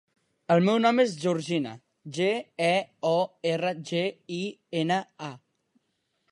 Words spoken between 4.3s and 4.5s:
i,